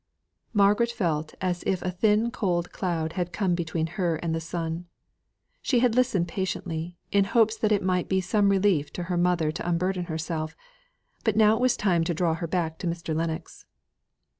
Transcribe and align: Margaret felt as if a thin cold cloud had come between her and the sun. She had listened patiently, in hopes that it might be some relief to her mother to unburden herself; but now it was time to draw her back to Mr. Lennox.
Margaret 0.51 0.89
felt 0.91 1.35
as 1.41 1.61
if 1.67 1.83
a 1.83 1.91
thin 1.91 2.31
cold 2.31 2.71
cloud 2.71 3.13
had 3.13 3.31
come 3.31 3.53
between 3.53 3.85
her 3.85 4.15
and 4.15 4.33
the 4.33 4.41
sun. 4.41 4.87
She 5.61 5.77
had 5.77 5.93
listened 5.93 6.27
patiently, 6.27 6.97
in 7.11 7.25
hopes 7.25 7.55
that 7.57 7.71
it 7.71 7.83
might 7.83 8.09
be 8.09 8.19
some 8.19 8.49
relief 8.49 8.91
to 8.93 9.03
her 9.03 9.15
mother 9.17 9.51
to 9.51 9.69
unburden 9.69 10.05
herself; 10.05 10.55
but 11.23 11.37
now 11.37 11.53
it 11.55 11.61
was 11.61 11.77
time 11.77 12.03
to 12.05 12.15
draw 12.15 12.33
her 12.33 12.47
back 12.47 12.79
to 12.79 12.87
Mr. 12.87 13.15
Lennox. 13.15 13.67